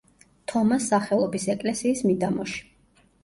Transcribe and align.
თომას 0.51 0.87
სახელობის 0.93 1.45
ეკლესიის 1.55 2.03
მიდამოში. 2.11 2.59